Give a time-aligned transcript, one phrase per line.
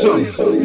[0.00, 0.57] There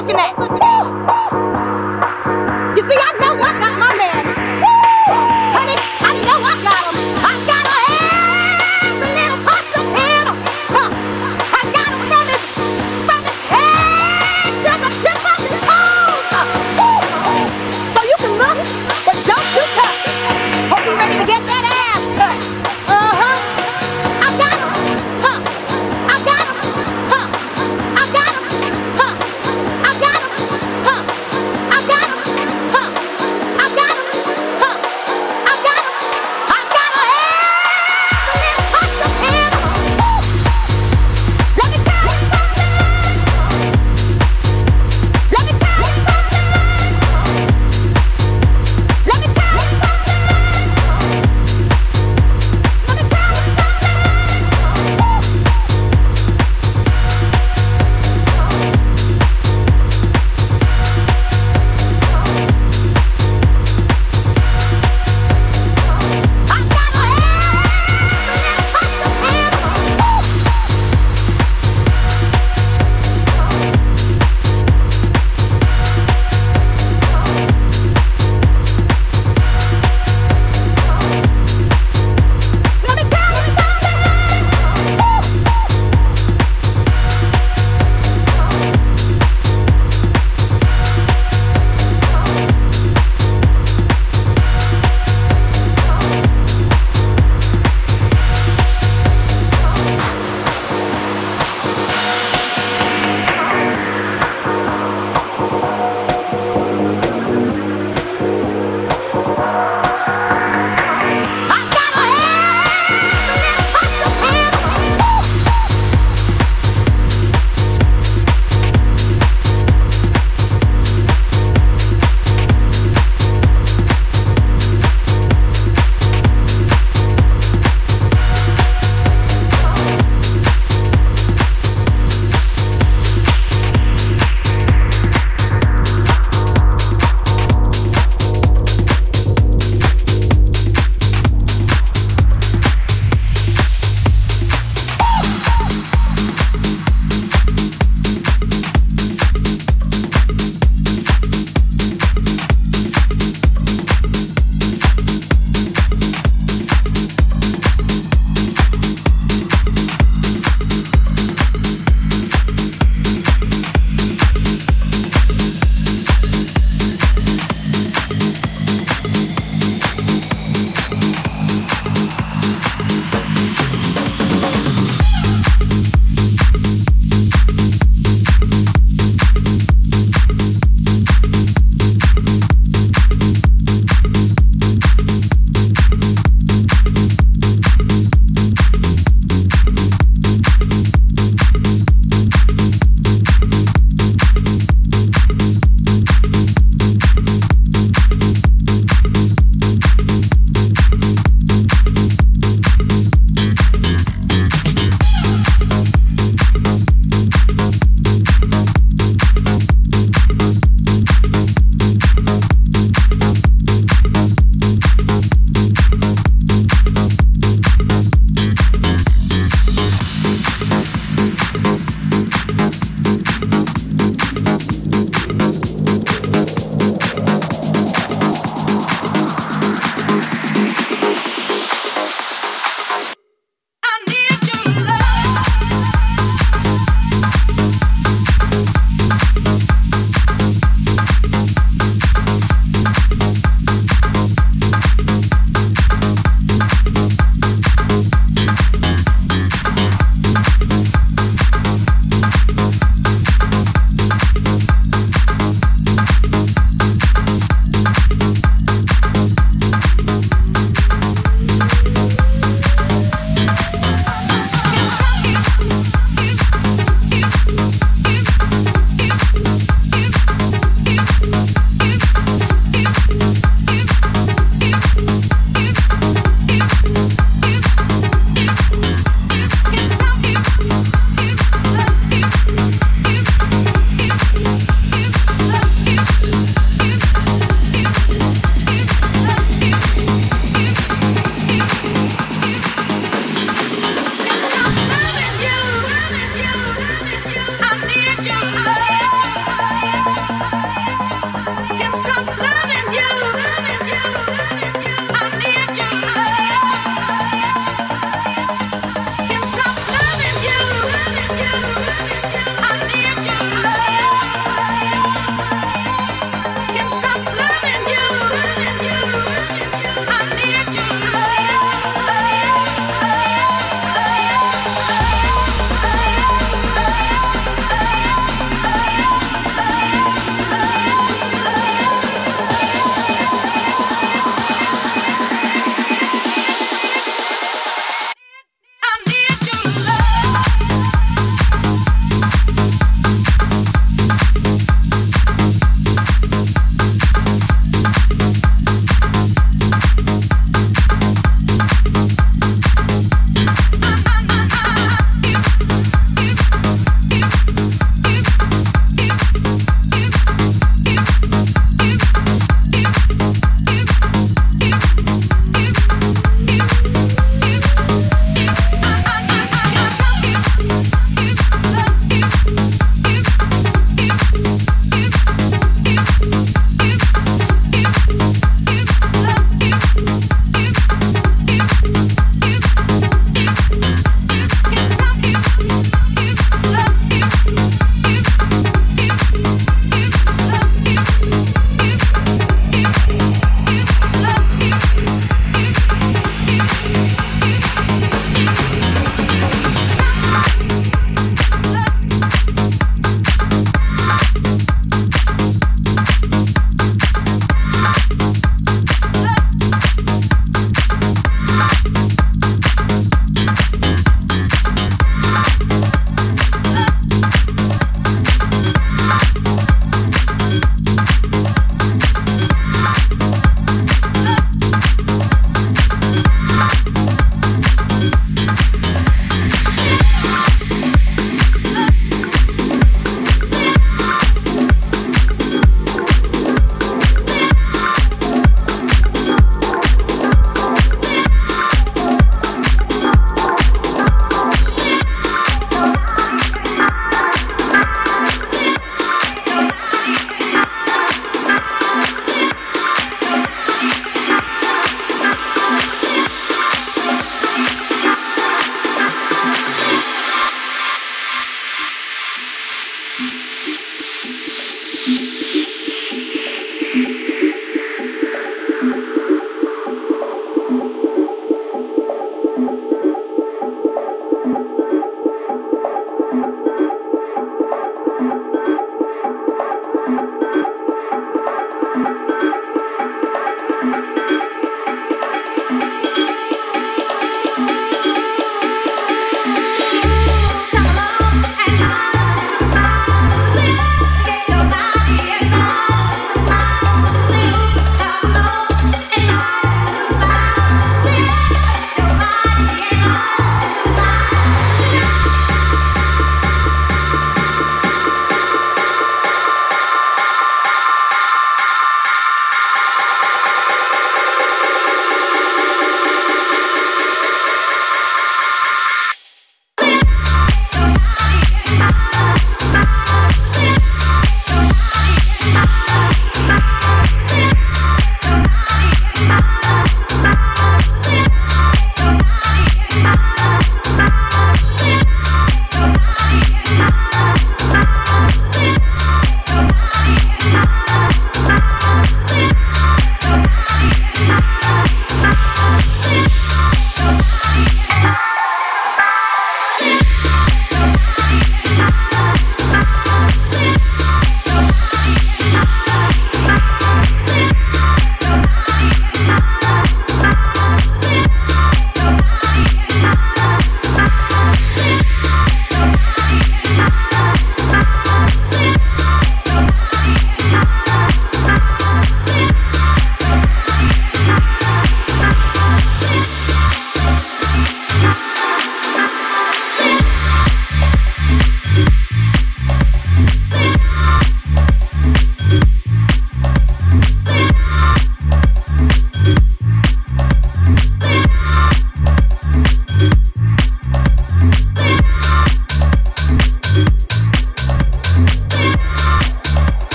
[0.00, 0.38] looking at.
[2.76, 3.17] You see, I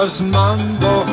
[0.00, 1.04] loves mambo.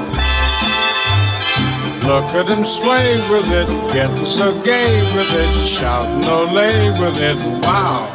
[2.07, 7.35] Look at him sway with it, getting so gay with it, shouting olay with it.
[7.67, 8.07] Wow.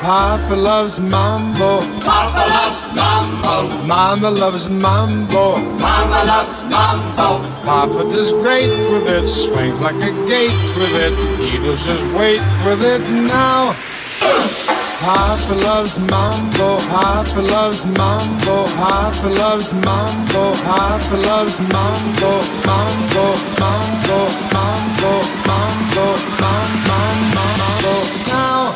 [0.00, 1.84] Papa loves mambo.
[2.00, 3.68] Papa loves mambo.
[3.86, 5.60] Mama loves mambo.
[5.84, 7.36] Mama loves mambo.
[7.66, 11.12] Papa does great with it, swings like a gate with it.
[11.44, 14.71] He his weight with it now.
[15.02, 22.30] Papa loves mambo, Papa loves mambo, Papa loves mambo, Papa loves mambo,
[22.66, 23.24] mambo,
[23.58, 24.18] mambo,
[24.54, 25.12] mambo,
[25.48, 26.06] mambo,
[26.38, 26.96] mambo,
[27.34, 27.94] mambo.
[28.28, 28.72] Now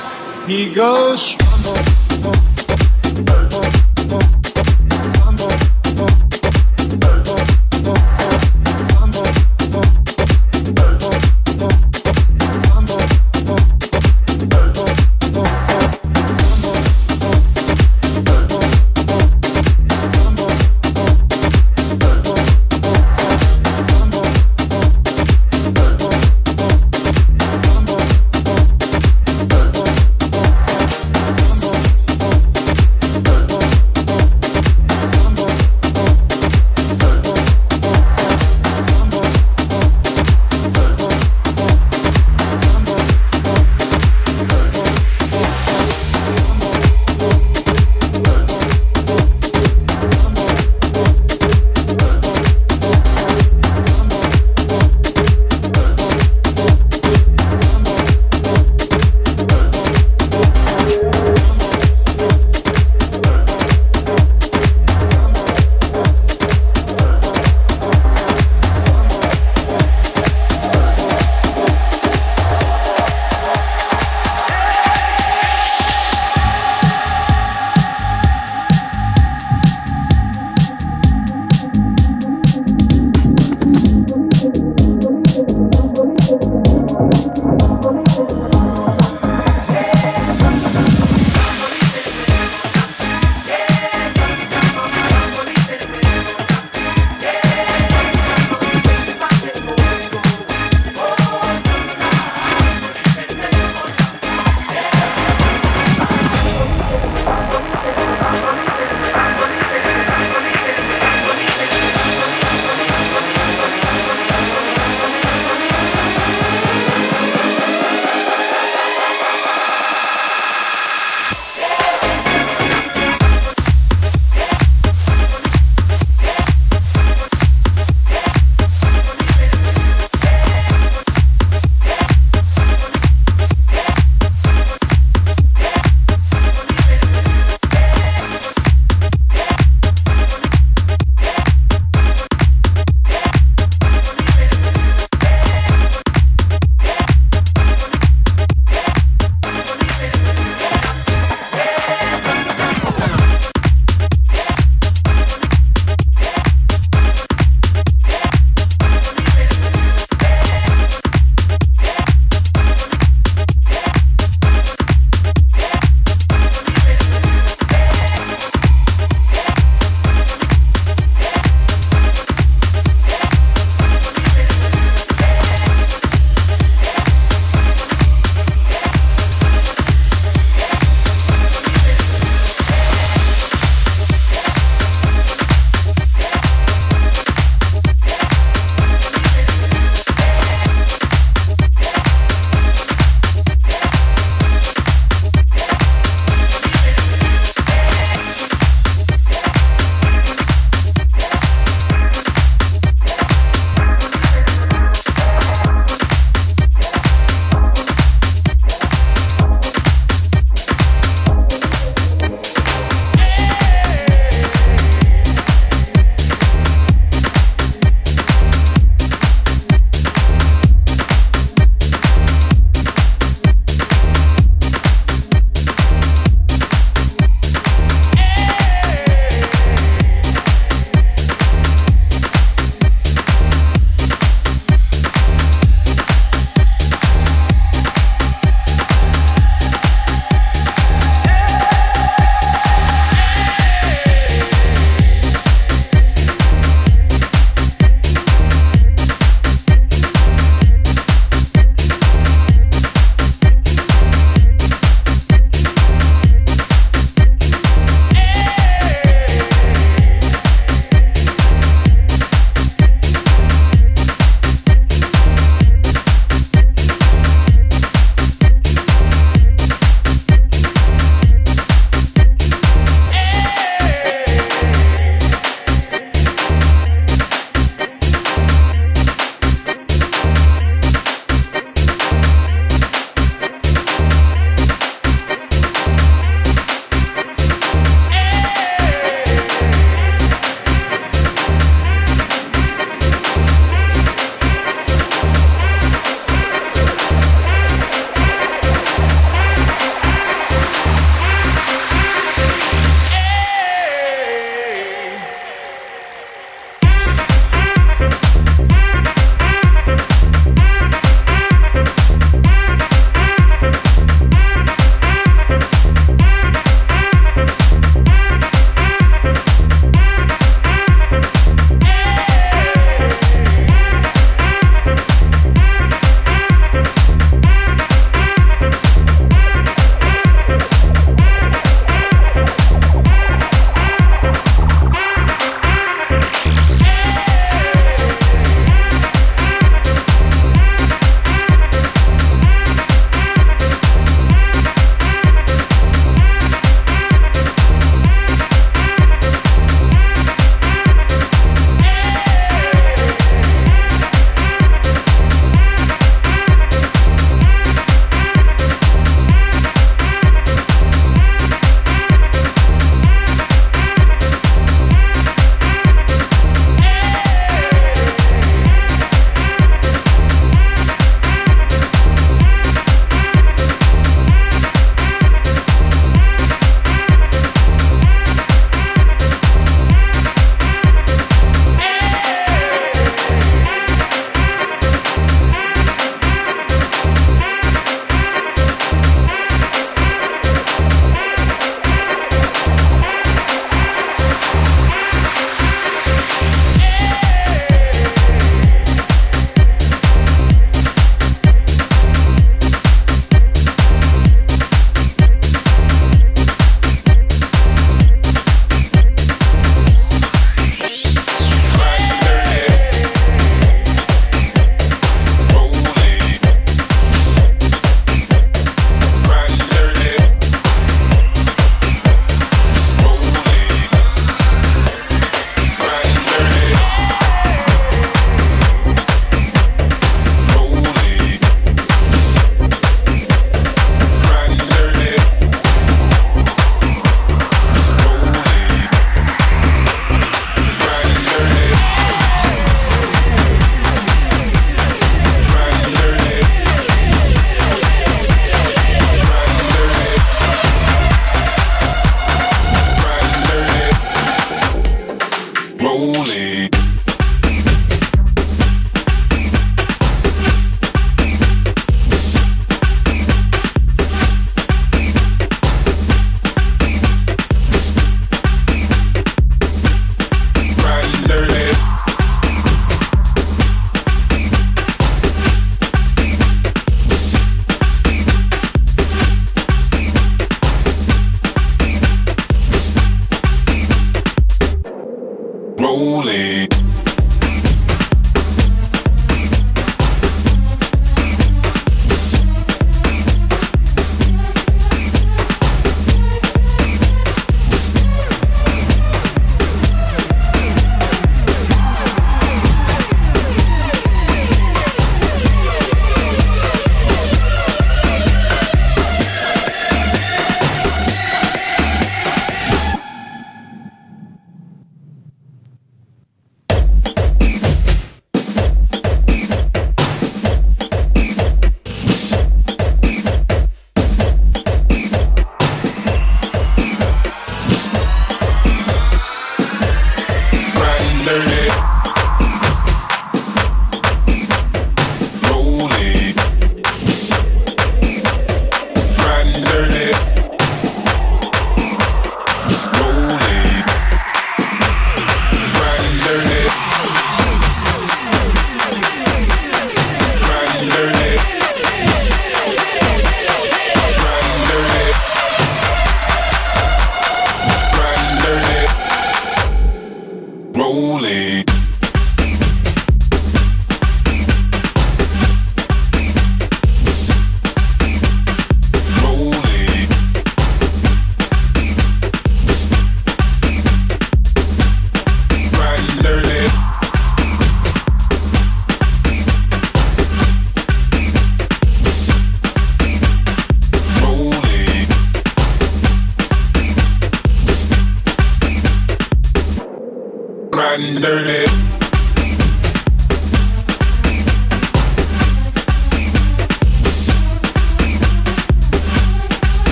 [0.48, 1.36] he goes.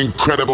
[0.00, 0.49] Incredible.